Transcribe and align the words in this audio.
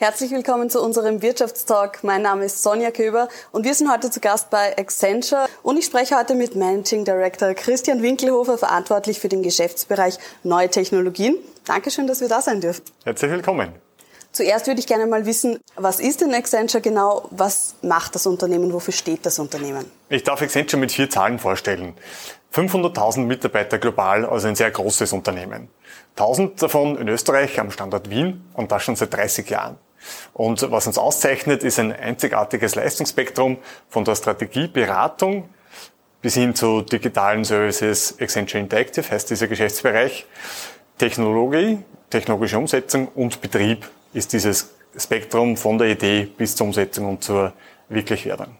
Herzlich 0.00 0.30
willkommen 0.30 0.70
zu 0.70 0.80
unserem 0.80 1.22
Wirtschaftstalk. 1.22 2.04
Mein 2.04 2.22
Name 2.22 2.44
ist 2.44 2.62
Sonja 2.62 2.92
Köber 2.92 3.28
und 3.50 3.64
wir 3.64 3.74
sind 3.74 3.90
heute 3.90 4.12
zu 4.12 4.20
Gast 4.20 4.48
bei 4.48 4.78
Accenture 4.78 5.48
und 5.64 5.76
ich 5.76 5.86
spreche 5.86 6.16
heute 6.16 6.36
mit 6.36 6.54
Managing 6.54 7.04
Director 7.04 7.52
Christian 7.52 8.00
Winkelhofer, 8.00 8.58
verantwortlich 8.58 9.18
für 9.18 9.28
den 9.28 9.42
Geschäftsbereich 9.42 10.20
Neue 10.44 10.70
Technologien. 10.70 11.36
Dankeschön, 11.64 12.06
dass 12.06 12.20
wir 12.20 12.28
da 12.28 12.40
sein 12.40 12.60
dürfen. 12.60 12.84
Herzlich 13.02 13.28
willkommen. 13.28 13.72
Zuerst 14.30 14.68
würde 14.68 14.78
ich 14.78 14.86
gerne 14.86 15.08
mal 15.08 15.26
wissen, 15.26 15.58
was 15.74 15.98
ist 15.98 16.20
denn 16.20 16.32
Accenture 16.32 16.80
genau? 16.80 17.26
Was 17.32 17.74
macht 17.82 18.14
das 18.14 18.24
Unternehmen? 18.24 18.72
Wofür 18.72 18.94
steht 18.94 19.26
das 19.26 19.40
Unternehmen? 19.40 19.90
Ich 20.10 20.22
darf 20.22 20.40
Accenture 20.40 20.78
mit 20.78 20.92
vier 20.92 21.10
Zahlen 21.10 21.40
vorstellen. 21.40 21.94
500.000 22.54 23.26
Mitarbeiter 23.26 23.78
global, 23.78 24.24
also 24.24 24.46
ein 24.46 24.54
sehr 24.54 24.70
großes 24.70 25.12
Unternehmen. 25.12 25.68
1000 26.14 26.62
davon 26.62 26.96
in 26.98 27.08
Österreich 27.08 27.58
am 27.58 27.72
Standort 27.72 28.10
Wien 28.10 28.44
und 28.54 28.70
das 28.70 28.84
schon 28.84 28.94
seit 28.94 29.12
30 29.12 29.50
Jahren. 29.50 29.76
Und 30.32 30.70
was 30.70 30.86
uns 30.86 30.98
auszeichnet, 30.98 31.62
ist 31.62 31.78
ein 31.78 31.92
einzigartiges 31.92 32.74
Leistungsspektrum 32.74 33.58
von 33.88 34.04
der 34.04 34.14
Strategieberatung 34.14 35.48
bis 36.20 36.34
hin 36.34 36.54
zu 36.54 36.82
digitalen 36.82 37.44
Services. 37.44 38.16
Accenture 38.20 38.62
Interactive 38.62 39.08
heißt 39.08 39.30
dieser 39.30 39.46
Geschäftsbereich. 39.46 40.26
Technologie, 40.98 41.78
technologische 42.10 42.58
Umsetzung 42.58 43.08
und 43.08 43.40
Betrieb 43.40 43.88
ist 44.12 44.32
dieses 44.32 44.70
Spektrum 44.96 45.56
von 45.56 45.78
der 45.78 45.88
Idee 45.88 46.24
bis 46.24 46.56
zur 46.56 46.66
Umsetzung 46.66 47.08
und 47.08 47.22
zur 47.22 47.52
Wirklichwerdung. 47.88 48.56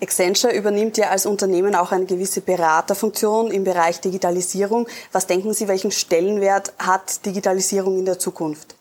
Accenture 0.00 0.52
übernimmt 0.52 0.96
ja 0.96 1.08
als 1.08 1.26
Unternehmen 1.26 1.74
auch 1.74 1.90
eine 1.90 2.04
gewisse 2.04 2.40
Beraterfunktion 2.40 3.50
im 3.50 3.64
Bereich 3.64 4.00
Digitalisierung. 4.00 4.86
Was 5.10 5.26
denken 5.26 5.54
Sie, 5.54 5.66
welchen 5.66 5.90
Stellenwert 5.90 6.72
hat 6.78 7.24
Digitalisierung 7.26 7.98
in 7.98 8.04
der 8.04 8.18
Zukunft? 8.18 8.76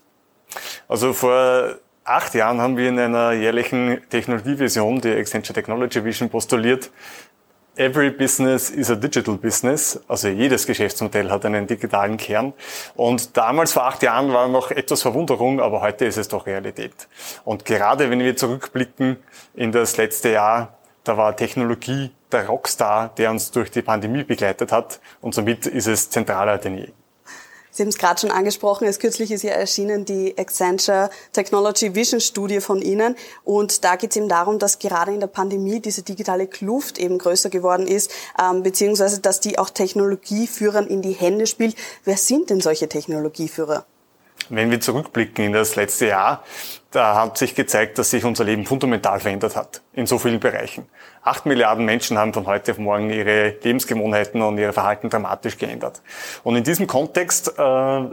Also 0.87 1.13
vor 1.13 1.77
acht 2.07 2.33
Jahren 2.33 2.61
haben 2.61 2.77
wir 2.77 2.89
in 2.89 2.99
einer 2.99 3.33
jährlichen 3.33 4.01
Technologievision, 4.09 5.01
die 5.01 5.11
Accenture 5.11 5.53
Technology 5.53 6.03
Vision, 6.03 6.29
postuliert, 6.29 6.89
Every 7.79 8.09
business 8.09 8.71
is 8.71 8.89
a 8.89 8.95
digital 8.95 9.37
business. 9.37 9.99
Also 10.07 10.29
jedes 10.29 10.65
Geschäftsmodell 10.65 11.29
hat 11.29 11.45
einen 11.45 11.67
digitalen 11.67 12.17
Kern. 12.17 12.53
Und 12.95 13.37
damals 13.37 13.71
vor 13.73 13.83
acht 13.83 14.01
Jahren 14.01 14.33
war 14.33 14.47
noch 14.47 14.71
etwas 14.71 15.03
Verwunderung, 15.03 15.61
aber 15.61 15.81
heute 15.81 16.05
ist 16.05 16.17
es 16.17 16.27
doch 16.27 16.47
Realität. 16.47 17.07
Und 17.45 17.65
gerade 17.65 18.09
wenn 18.09 18.19
wir 18.19 18.35
zurückblicken 18.35 19.17
in 19.53 19.71
das 19.71 19.95
letzte 19.97 20.31
Jahr, 20.31 20.79
da 21.03 21.17
war 21.17 21.35
Technologie 21.35 22.09
der 22.31 22.47
Rockstar, 22.47 23.11
der 23.15 23.29
uns 23.29 23.51
durch 23.51 23.69
die 23.69 23.83
Pandemie 23.83 24.23
begleitet 24.23 24.71
hat. 24.71 24.99
Und 25.21 25.35
somit 25.35 25.67
ist 25.67 25.85
es 25.85 26.09
zentraler 26.09 26.57
denn 26.57 26.79
je. 26.79 26.87
Sie 27.77 27.83
haben 27.83 27.89
es 27.89 27.99
gerade 27.99 28.19
schon 28.19 28.31
angesprochen, 28.31 28.85
erst 28.85 29.01
kürzlich 29.01 29.31
ist 29.31 29.43
ja 29.43 29.51
erschienen 29.51 30.03
die 30.03 30.35
Accenture 30.35 31.11
Technology 31.31 31.93
Vision 31.93 32.19
Studie 32.19 32.59
von 32.59 32.81
Ihnen. 32.81 33.15
Und 33.43 33.83
da 33.83 33.97
geht 33.97 34.09
es 34.09 34.17
eben 34.17 34.27
darum, 34.27 34.57
dass 34.57 34.79
gerade 34.79 35.13
in 35.13 35.19
der 35.19 35.27
Pandemie 35.27 35.79
diese 35.79 36.01
digitale 36.01 36.47
Kluft 36.47 36.97
eben 36.97 37.19
größer 37.19 37.51
geworden 37.51 37.85
ist, 37.85 38.09
ähm, 38.41 38.63
beziehungsweise 38.63 39.19
dass 39.21 39.41
die 39.41 39.59
auch 39.59 39.69
Technologieführern 39.69 40.87
in 40.87 41.03
die 41.03 41.11
Hände 41.11 41.45
spielt. 41.45 41.75
Wer 42.03 42.17
sind 42.17 42.49
denn 42.49 42.61
solche 42.61 42.89
Technologieführer? 42.89 43.85
Wenn 44.49 44.71
wir 44.71 44.79
zurückblicken 44.79 45.45
in 45.45 45.53
das 45.53 45.75
letzte 45.75 46.07
Jahr, 46.07 46.43
da 46.91 47.15
hat 47.15 47.37
sich 47.37 47.53
gezeigt, 47.53 47.97
dass 47.97 48.11
sich 48.11 48.23
unser 48.23 48.45
Leben 48.45 48.65
fundamental 48.65 49.19
verändert 49.19 49.55
hat, 49.55 49.81
in 49.93 50.05
so 50.05 50.17
vielen 50.17 50.39
Bereichen. 50.39 50.87
Acht 51.21 51.45
Milliarden 51.45 51.83
Menschen 51.83 52.17
haben 52.17 52.33
von 52.33 52.47
heute 52.47 52.71
auf 52.71 52.77
morgen 52.77 53.09
ihre 53.09 53.55
Lebensgewohnheiten 53.61 54.41
und 54.41 54.57
ihr 54.57 54.71
Verhalten 54.71 55.09
dramatisch 55.09 55.57
geändert. 55.57 56.01
Und 56.43 56.55
in 56.55 56.63
diesem 56.63 56.87
Kontext 56.87 57.53
äh, 57.57 58.05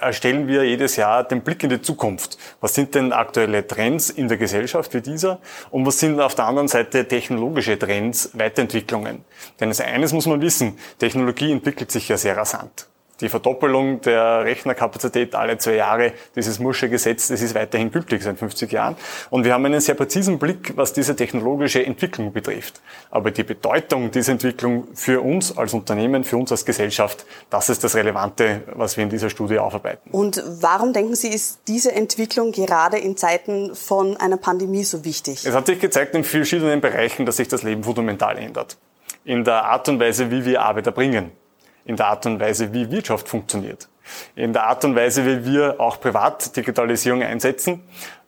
erstellen 0.00 0.48
wir 0.48 0.64
jedes 0.64 0.96
Jahr 0.96 1.24
den 1.24 1.42
Blick 1.42 1.62
in 1.62 1.70
die 1.70 1.80
Zukunft. 1.80 2.36
Was 2.60 2.74
sind 2.74 2.94
denn 2.94 3.12
aktuelle 3.12 3.66
Trends 3.66 4.10
in 4.10 4.28
der 4.28 4.36
Gesellschaft 4.36 4.92
wie 4.92 5.00
dieser? 5.00 5.38
Und 5.70 5.86
was 5.86 5.98
sind 5.98 6.20
auf 6.20 6.34
der 6.34 6.46
anderen 6.46 6.68
Seite 6.68 7.08
technologische 7.08 7.78
Trends, 7.78 8.30
Weiterentwicklungen? 8.34 9.24
Denn 9.60 9.72
eines 9.80 10.12
muss 10.12 10.26
man 10.26 10.42
wissen, 10.42 10.78
Technologie 10.98 11.52
entwickelt 11.52 11.90
sich 11.90 12.08
ja 12.08 12.16
sehr 12.16 12.36
rasant 12.36 12.89
die 13.20 13.28
Verdoppelung 13.28 14.00
der 14.00 14.44
Rechnerkapazität 14.44 15.34
alle 15.34 15.58
zwei 15.58 15.74
Jahre, 15.74 16.12
dieses 16.34 16.58
Mursche 16.58 16.88
Gesetz, 16.88 17.28
das 17.28 17.42
ist 17.42 17.54
weiterhin 17.54 17.90
gültig 17.90 18.22
seit 18.22 18.38
50 18.38 18.72
Jahren. 18.72 18.96
Und 19.30 19.44
wir 19.44 19.54
haben 19.54 19.64
einen 19.66 19.80
sehr 19.80 19.94
präzisen 19.94 20.38
Blick, 20.38 20.76
was 20.76 20.92
diese 20.92 21.16
technologische 21.16 21.84
Entwicklung 21.84 22.32
betrifft. 22.32 22.80
Aber 23.10 23.30
die 23.30 23.44
Bedeutung 23.44 24.10
dieser 24.10 24.32
Entwicklung 24.32 24.88
für 24.94 25.20
uns 25.20 25.56
als 25.56 25.74
Unternehmen, 25.74 26.24
für 26.24 26.36
uns 26.36 26.50
als 26.50 26.64
Gesellschaft, 26.64 27.26
das 27.50 27.68
ist 27.68 27.84
das 27.84 27.94
Relevante, 27.94 28.62
was 28.74 28.96
wir 28.96 29.04
in 29.04 29.10
dieser 29.10 29.30
Studie 29.30 29.58
aufarbeiten. 29.58 30.10
Und 30.10 30.42
warum 30.60 30.92
denken 30.92 31.14
Sie, 31.14 31.28
ist 31.28 31.60
diese 31.68 31.92
Entwicklung 31.92 32.52
gerade 32.52 32.98
in 32.98 33.16
Zeiten 33.16 33.74
von 33.74 34.16
einer 34.16 34.36
Pandemie 34.36 34.84
so 34.84 35.04
wichtig? 35.04 35.46
Es 35.46 35.54
hat 35.54 35.66
sich 35.66 35.78
gezeigt 35.80 36.14
in 36.14 36.24
verschiedenen 36.24 36.80
Bereichen, 36.80 37.26
dass 37.26 37.36
sich 37.36 37.48
das 37.48 37.62
Leben 37.62 37.84
fundamental 37.84 38.38
ändert. 38.38 38.76
In 39.24 39.44
der 39.44 39.64
Art 39.64 39.88
und 39.88 40.00
Weise, 40.00 40.30
wie 40.30 40.44
wir 40.44 40.62
Arbeit 40.62 40.86
erbringen 40.86 41.32
in 41.84 41.96
der 41.96 42.06
Art 42.06 42.26
und 42.26 42.40
Weise, 42.40 42.72
wie 42.72 42.90
Wirtschaft 42.90 43.28
funktioniert. 43.28 43.88
In 44.34 44.52
der 44.52 44.66
Art 44.66 44.84
und 44.84 44.96
Weise, 44.96 45.24
wie 45.24 45.44
wir 45.44 45.80
auch 45.80 46.00
privat 46.00 46.56
Digitalisierung 46.56 47.22
einsetzen, 47.22 47.82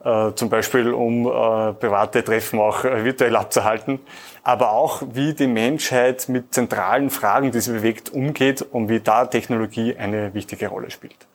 äh, 0.04 0.32
zum 0.34 0.48
Beispiel 0.48 0.92
um 0.92 1.26
äh, 1.26 1.72
private 1.74 2.22
Treffen 2.22 2.60
auch 2.60 2.84
äh, 2.84 3.04
virtuell 3.04 3.36
abzuhalten, 3.36 4.00
aber 4.42 4.72
auch 4.72 5.02
wie 5.12 5.34
die 5.34 5.46
Menschheit 5.46 6.28
mit 6.28 6.54
zentralen 6.54 7.10
Fragen, 7.10 7.50
die 7.50 7.60
sie 7.60 7.72
bewegt, 7.72 8.10
umgeht 8.10 8.62
und 8.62 8.88
wie 8.88 9.00
da 9.00 9.26
Technologie 9.26 9.96
eine 9.96 10.34
wichtige 10.34 10.68
Rolle 10.68 10.90
spielt. 10.90 11.26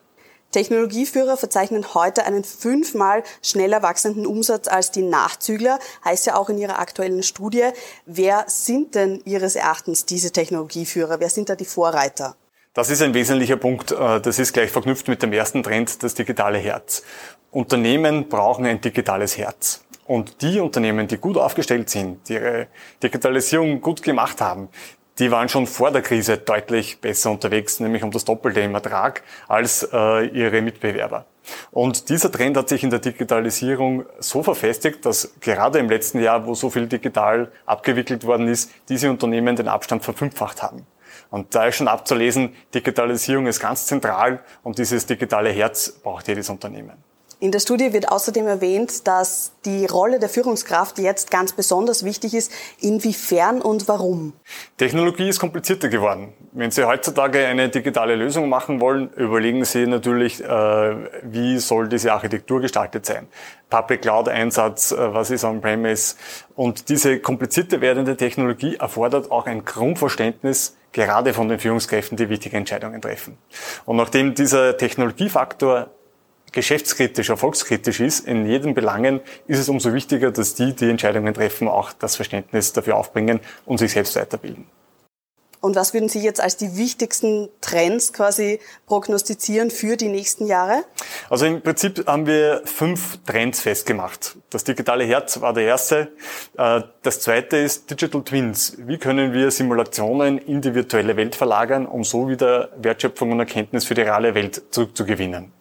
Technologieführer 0.52 1.38
verzeichnen 1.38 1.94
heute 1.94 2.26
einen 2.26 2.44
fünfmal 2.44 3.24
schneller 3.42 3.82
wachsenden 3.82 4.26
Umsatz 4.26 4.68
als 4.68 4.92
die 4.92 5.02
Nachzügler, 5.02 5.80
heißt 6.06 6.26
ja 6.26 6.36
auch 6.36 6.50
in 6.50 6.58
ihrer 6.58 6.80
aktuellen 6.80 7.24
Studie. 7.24 7.70
Wer 8.06 8.46
sind 8.48 8.96
denn 8.96 9.22
Ihres 9.26 9.56
Erachtens 9.56 10.06
diese 10.06 10.32
Technologieführer? 10.32 11.20
Wer 11.20 11.30
sind 11.30 11.50
da 11.50 11.56
die 11.56 11.66
Vorreiter? 11.66 12.36
Das 12.74 12.90
ist 12.90 13.02
ein 13.02 13.14
wesentlicher 13.14 13.58
Punkt. 13.58 13.92
Äh, 13.92 14.22
das 14.22 14.40
ist 14.40 14.54
gleich 14.54 14.72
verknüpft 14.72 15.08
mit 15.08 15.22
dem 15.22 15.34
ersten 15.34 15.64
Trend, 15.64 16.04
das 16.04 16.14
digitale 16.14 16.60
Herz. 16.60 17.04
Unternehmen 17.52 18.30
brauchen 18.30 18.66
ein 18.66 18.80
digitales 18.80 19.38
Herz. 19.38 19.84
Und 20.06 20.42
die 20.42 20.60
Unternehmen, 20.60 21.08
die 21.08 21.18
gut 21.18 21.38
aufgestellt 21.38 21.90
sind, 21.90 22.30
die 22.30 22.34
ihre 22.34 22.68
Digitalisierung 23.04 23.82
gut 23.82 24.02
gemacht 24.02 24.40
haben, 24.40 24.70
die 25.20 25.32
waren 25.32 25.50
schon 25.50 25.68
vor 25.68 25.92
der 25.92 26.02
Krise 26.02 26.38
deutlich 26.38 27.02
besser 27.02 27.32
unterwegs, 27.32 27.80
nämlich 27.80 28.04
um 28.04 28.12
das 28.12 28.26
Doppelte 28.26 28.62
im 28.62 28.76
Ertrag 28.76 29.24
als 29.48 29.88
äh, 29.92 30.28
ihre 30.28 30.62
Mitbewerber. 30.62 31.26
Und 31.72 32.10
dieser 32.10 32.32
Trend 32.32 32.58
hat 32.58 32.70
sich 32.70 32.84
in 32.84 32.90
der 32.90 33.00
Digitalisierung 33.00 34.06
so 34.20 34.44
verfestigt, 34.44 35.06
dass 35.06 35.34
gerade 35.40 35.80
im 35.80 35.90
letzten 35.90 36.22
Jahr, 36.22 36.46
wo 36.46 36.54
so 36.54 36.70
viel 36.70 36.88
digital 36.88 37.52
abgewickelt 37.66 38.26
worden 38.26 38.48
ist, 38.48 38.72
diese 38.90 39.10
Unternehmen 39.10 39.56
den 39.56 39.68
Abstand 39.68 40.04
verfünffacht 40.04 40.62
haben. 40.62 40.86
Und 41.30 41.56
da 41.56 41.66
ist 41.66 41.76
schon 41.76 41.88
abzulesen, 41.88 42.56
Digitalisierung 42.74 43.48
ist 43.48 43.60
ganz 43.60 43.86
zentral 43.86 44.42
und 44.64 44.78
dieses 44.78 45.06
digitale 45.06 45.50
Herz 45.50 45.90
braucht 45.90 46.28
jedes 46.28 46.50
Unternehmen. 46.50 47.07
In 47.40 47.52
der 47.52 47.60
Studie 47.60 47.94
wird 47.94 48.10
außerdem 48.10 48.48
erwähnt, 48.48 49.06
dass 49.08 49.52
die 49.64 49.86
Rolle 49.86 50.18
der 50.18 50.28
Führungskraft 50.28 50.98
jetzt 50.98 51.30
ganz 51.30 51.52
besonders 51.52 52.04
wichtig 52.04 52.34
ist. 52.34 52.52
Inwiefern 52.82 53.62
und 53.62 53.88
warum? 53.88 54.34
Technologie 54.78 55.30
ist 55.30 55.40
komplizierter 55.40 55.88
geworden. 55.88 56.34
Wenn 56.54 56.72
Sie 56.72 56.84
heutzutage 56.84 57.46
eine 57.46 57.70
digitale 57.70 58.16
Lösung 58.16 58.50
machen 58.50 58.82
wollen, 58.82 59.12
überlegen 59.14 59.64
Sie 59.66 59.86
natürlich, 59.86 60.44
äh, 60.44 60.96
wie 61.22 61.60
soll 61.60 61.90
diese 61.90 62.12
Architektur 62.12 62.60
gestaltet 62.60 63.06
sein. 63.06 63.28
Public 63.70 64.02
Cloud 64.02 64.30
Einsatz, 64.30 64.92
äh, 64.92 65.14
was 65.14 65.30
ist 65.30 65.44
on-premise? 65.44 66.16
Und 66.56 66.90
diese 66.90 67.20
komplizierte 67.20 67.82
werdende 67.82 68.18
Technologie 68.18 68.78
erfordert 68.78 69.30
auch 69.30 69.46
ein 69.46 69.64
Grundverständnis 69.64 70.76
gerade 70.92 71.36
von 71.36 71.48
den 71.50 71.60
Führungskräften, 71.60 72.18
die 72.18 72.30
wichtige 72.30 72.58
Entscheidungen 72.58 73.00
treffen. 73.00 73.38
Und 73.86 73.98
nachdem 73.98 74.34
dieser 74.34 74.76
Technologiefaktor 74.76 75.92
geschäftskritisch, 76.52 77.30
erfolgskritisch 77.30 78.00
ist 78.00 78.28
in 78.28 78.46
jedem 78.46 78.74
Belangen, 78.74 79.22
ist 79.48 79.60
es 79.60 79.70
umso 79.70 79.94
wichtiger, 79.94 80.32
dass 80.32 80.56
die, 80.56 80.74
die 80.74 80.90
Entscheidungen 80.90 81.34
treffen, 81.34 81.68
auch 81.68 81.94
das 81.94 82.16
Verständnis 82.16 82.74
dafür 82.74 82.98
aufbringen 82.98 83.40
und 83.66 83.78
sich 83.78 83.92
selbst 83.92 84.16
weiterbilden. 84.16 84.66
Und 85.60 85.76
was 85.76 85.94
würden 85.94 86.08
Sie 86.08 86.20
jetzt 86.20 86.40
als 86.40 86.56
die 86.56 86.78
wichtigsten 86.78 87.50
Trends 87.62 88.14
quasi 88.14 88.60
prognostizieren 88.86 89.72
für 89.72 89.98
die 89.98 90.08
nächsten 90.08 90.46
Jahre? 90.46 90.84
Also 91.30 91.46
im 91.46 91.62
Prinzip 91.62 92.06
haben 92.06 92.28
wir 92.28 92.62
fünf 92.66 93.20
Trends 93.26 93.62
festgemacht. 93.62 94.38
Das 94.52 94.64
digitale 94.64 95.04
Herz 95.04 95.42
war 95.42 95.54
der 95.54 95.64
erste. 95.64 96.10
Äh, 96.58 96.82
das 97.02 97.22
zweite 97.22 97.58
ist 97.58 97.90
Digital 97.90 98.24
Twins. 98.24 98.78
Wie 98.78 99.00
können 99.00 99.34
wir 99.34 99.50
Simulationen 99.50 100.38
in 100.38 100.62
die 100.62 100.76
virtuelle 100.76 101.18
Welt 101.18 101.36
verlagern, 101.36 101.88
um 101.88 102.04
so 102.04 102.30
wieder 102.30 102.70
Wertschöpfung 102.78 103.32
und 103.32 103.40
Erkenntnis 103.40 103.86
für 103.86 103.96
die 103.96 104.02
reale 104.02 104.36
Welt 104.36 104.62
zurückzugewinnen? 104.70 105.52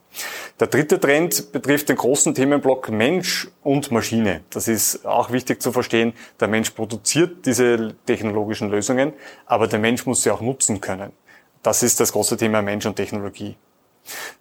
Der 0.58 0.68
dritte 0.68 0.98
Trend 0.98 1.52
betrifft 1.52 1.90
den 1.90 1.96
großen 1.96 2.34
Themenblock 2.34 2.88
Mensch 2.88 3.48
und 3.62 3.90
Maschine. 3.90 4.40
Das 4.48 4.68
ist 4.68 5.04
auch 5.04 5.30
wichtig 5.30 5.60
zu 5.60 5.70
verstehen. 5.70 6.14
Der 6.40 6.48
Mensch 6.48 6.70
produziert 6.70 7.44
diese 7.44 7.94
technologischen 8.06 8.70
Lösungen, 8.70 9.12
aber 9.44 9.66
der 9.66 9.78
Mensch 9.78 10.06
muss 10.06 10.22
sie 10.22 10.30
auch 10.30 10.40
nutzen 10.40 10.80
können. 10.80 11.12
Das 11.62 11.82
ist 11.82 12.00
das 12.00 12.10
große 12.12 12.38
Thema 12.38 12.62
Mensch 12.62 12.86
und 12.86 12.96
Technologie. 12.96 13.54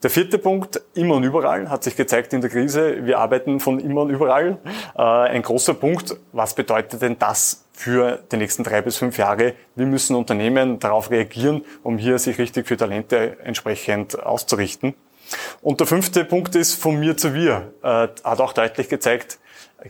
Der 0.04 0.10
vierte 0.10 0.38
Punkt, 0.38 0.80
immer 0.94 1.16
und 1.16 1.24
überall, 1.24 1.70
hat 1.70 1.84
sich 1.84 1.98
gezeigt 1.98 2.32
in 2.32 2.40
der 2.40 2.50
Krise. 2.50 3.06
Wir 3.06 3.20
arbeiten 3.20 3.60
von 3.60 3.80
immer 3.82 4.04
und 4.04 4.12
überall. 4.12 4.58
Äh, 4.96 5.02
ein 5.02 5.42
großer 5.42 5.74
Punkt, 5.74 6.16
was 6.32 6.54
bedeutet 6.54 7.02
denn 7.02 7.20
das 7.20 7.66
für 7.74 8.24
die 8.32 8.38
nächsten 8.38 8.64
drei 8.64 8.82
bis 8.82 8.96
fünf 8.96 9.18
Jahre? 9.18 9.54
Wie 9.76 9.86
müssen 9.86 10.16
Unternehmen 10.16 10.80
darauf 10.80 11.12
reagieren, 11.12 11.66
um 11.84 11.98
hier 11.98 12.20
sich 12.20 12.38
richtig 12.38 12.68
für 12.68 12.78
Talente 12.78 13.38
entsprechend 13.44 14.18
auszurichten? 14.24 14.94
Und 15.62 15.80
der 15.80 15.88
fünfte 15.88 16.26
Punkt 16.26 16.56
ist 16.56 16.74
von 16.74 17.00
mir 17.00 17.18
zu 17.18 17.34
wir, 17.34 17.74
äh, 17.82 17.88
hat 17.88 18.24
auch 18.24 18.54
deutlich 18.54 18.90
gezeigt, 18.90 19.40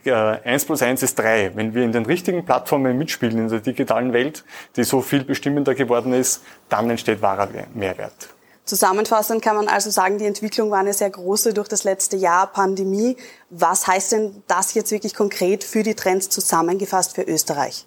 äh, 0.04 0.12
eins 0.12 0.66
plus 0.66 0.82
eins 0.82 1.04
ist 1.04 1.18
drei. 1.18 1.52
Wenn 1.56 1.74
wir 1.74 1.84
in 1.84 1.92
den 1.92 2.06
richtigen 2.06 2.46
Plattformen 2.46 2.98
mitspielen 2.98 3.38
in 3.38 3.50
der 3.50 3.60
digitalen 3.60 4.14
Welt, 4.14 4.44
die 4.76 4.84
so 4.84 5.02
viel 5.02 5.24
bestimmender 5.24 5.76
geworden 5.76 6.14
ist, 6.14 6.44
dann 6.70 6.90
entsteht 6.90 7.22
wahrer 7.22 7.48
Mehrwert. 7.74 8.30
Zusammenfassend 8.66 9.44
kann 9.44 9.56
man 9.56 9.68
also 9.68 9.92
sagen, 9.92 10.18
die 10.18 10.26
Entwicklung 10.26 10.72
war 10.72 10.80
eine 10.80 10.94
sehr 10.94 11.12
große 11.12 11.54
durch 11.54 11.68
das 11.68 11.84
letzte 11.84 12.18
Jahr 12.18 12.48
Pandemie. 12.48 13.16
Was 13.52 13.86
heißt 13.86 14.14
denn 14.14 14.44
das 14.48 14.74
jetzt 14.74 14.92
wirklich 14.92 15.14
konkret 15.14 15.64
für 15.64 15.84
die 15.84 15.94
Trends 15.94 16.30
zusammengefasst 16.30 17.14
für 17.14 17.22
Österreich? 17.22 17.86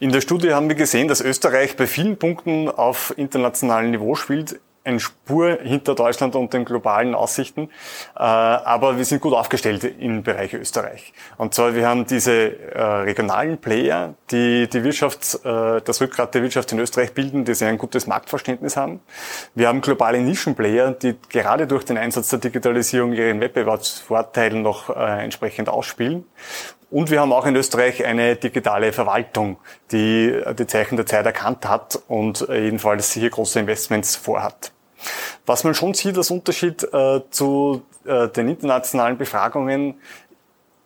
In 0.00 0.12
der 0.12 0.20
Studie 0.20 0.52
haben 0.52 0.68
wir 0.68 0.76
gesehen, 0.76 1.08
dass 1.08 1.22
Österreich 1.22 1.76
bei 1.76 1.86
vielen 1.86 2.18
Punkten 2.18 2.68
auf 2.68 3.14
internationalem 3.16 3.92
Niveau 3.92 4.16
spielt 4.16 4.60
eine 4.84 5.00
Spur 5.00 5.58
hinter 5.62 5.94
Deutschland 5.94 6.36
und 6.36 6.52
den 6.52 6.64
globalen 6.64 7.14
Aussichten. 7.14 7.70
Äh, 8.14 8.20
aber 8.20 8.98
wir 8.98 9.04
sind 9.04 9.22
gut 9.22 9.32
aufgestellt 9.32 9.84
im 9.98 10.22
Bereich 10.22 10.52
Österreich. 10.52 11.12
Und 11.38 11.54
zwar, 11.54 11.74
wir 11.74 11.88
haben 11.88 12.06
diese 12.06 12.72
äh, 12.72 12.80
regionalen 12.80 13.58
Player, 13.58 14.14
die 14.30 14.68
die 14.68 14.84
Wirtschaft, 14.84 15.40
äh, 15.44 15.80
das 15.80 16.00
Rückgrat 16.00 16.34
der 16.34 16.42
Wirtschaft 16.42 16.70
in 16.72 16.78
Österreich 16.78 17.14
bilden, 17.14 17.44
die 17.44 17.54
sehr 17.54 17.68
ein 17.68 17.78
gutes 17.78 18.06
Marktverständnis 18.06 18.76
haben. 18.76 19.00
Wir 19.54 19.68
haben 19.68 19.80
globale 19.80 20.20
Nischenplayer, 20.20 20.92
die 20.92 21.14
gerade 21.30 21.66
durch 21.66 21.84
den 21.84 21.96
Einsatz 21.96 22.28
der 22.28 22.38
Digitalisierung 22.38 23.14
ihren 23.14 23.40
Wettbewerbsvorteil 23.40 24.52
noch 24.54 24.94
entsprechend 24.94 25.68
ausspielen. 25.68 26.24
Und 26.90 27.10
wir 27.10 27.20
haben 27.20 27.32
auch 27.32 27.46
in 27.46 27.56
Österreich 27.56 28.04
eine 28.04 28.36
digitale 28.36 28.92
Verwaltung, 28.92 29.56
die 29.90 30.40
die 30.58 30.66
Zeichen 30.66 30.96
der 30.96 31.06
Zeit 31.06 31.26
erkannt 31.26 31.68
hat 31.68 31.98
und 32.08 32.46
jedenfalls 32.48 33.12
hier 33.12 33.30
große 33.30 33.58
Investments 33.58 34.16
vorhat. 34.16 34.72
Was 35.46 35.64
man 35.64 35.74
schon 35.74 35.94
sieht 35.94 36.16
als 36.16 36.30
Unterschied 36.30 36.82
äh, 36.92 37.20
zu 37.30 37.82
äh, 38.04 38.28
den 38.28 38.48
internationalen 38.48 39.18
Befragungen, 39.18 39.94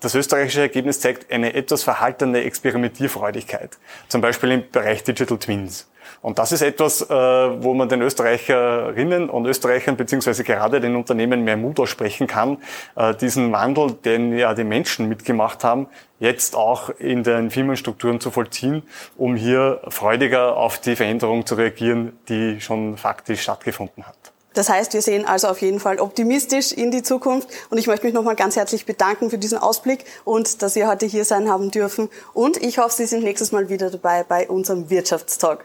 das 0.01 0.15
österreichische 0.15 0.61
Ergebnis 0.61 1.01
zeigt 1.01 1.33
eine 1.33 1.55
etwas 1.55 1.83
verhaltene 1.83 2.43
Experimentierfreudigkeit, 2.45 3.79
zum 4.09 4.21
Beispiel 4.21 4.53
im 4.53 4.71
Bereich 4.71 5.03
Digital 5.03 5.39
Twins. 5.39 5.89
Und 6.23 6.39
das 6.39 6.53
ist 6.53 6.63
etwas, 6.63 7.03
äh, 7.03 7.15
wo 7.15 7.75
man 7.75 7.89
den 7.89 8.01
Österreicherinnen 8.03 9.29
und 9.29 9.47
Österreichern 9.47 9.97
beziehungsweise 9.97 10.43
gerade 10.43 10.81
den 10.81 10.97
Unternehmen 10.97 11.45
mehr 11.45 11.57
Mut 11.57 11.79
aussprechen 11.81 12.27
kann, 12.27 12.59
äh, 12.97 13.15
diesen 13.15 13.53
Wandel, 13.53 13.93
den 13.93 14.37
ja 14.37 14.55
die 14.55 14.65
Menschen 14.65 15.09
mitgemacht 15.09 15.65
haben, 15.65 15.87
jetzt 16.19 16.57
auch 16.57 16.91
in 16.91 17.23
den 17.23 17.51
Firmenstrukturen 17.51 18.21
zu 18.21 18.31
vollziehen, 18.31 18.83
um 19.17 19.37
hier 19.37 19.81
freudiger 19.89 20.57
auf 20.57 20.81
die 20.81 20.97
Veränderung 20.97 21.47
zu 21.47 21.57
reagieren, 21.57 22.19
die 22.29 22.61
schon 22.61 22.97
faktisch 22.97 23.43
stattgefunden 23.43 24.05
hat. 24.07 24.33
Das 24.55 24.69
heißt, 24.69 24.95
wir 24.95 25.03
sehen 25.03 25.27
also 25.27 25.49
auf 25.49 25.61
jeden 25.61 25.79
Fall 25.79 26.01
optimistisch 26.01 26.73
in 26.73 26.91
die 26.91 27.03
Zukunft 27.03 27.49
und 27.71 27.79
ich 27.79 27.87
möchte 27.87 28.07
mich 28.07 28.15
nochmal 28.15 28.37
ganz 28.37 28.57
herzlich 28.57 28.87
bedanken 28.87 29.31
für 29.31 29.39
diesen 29.39 29.59
Ausblick 29.59 30.05
und 30.25 30.63
dass 30.63 30.75
Sie 30.75 30.87
heute 30.87 31.07
hier 31.07 31.25
sein 31.25 31.49
haben 31.49 31.71
dürfen 31.71 32.09
und 32.35 32.57
ich 32.57 32.79
hoffe, 32.79 32.97
Sie 32.97 33.07
sind 33.07 33.23
nächstes 33.23 33.53
Mal 33.53 33.69
wieder 33.69 33.91
dabei 33.91 34.25
bei 34.25 34.49
unserem 34.49 34.91
Wirtschaftstalk. 34.91 35.65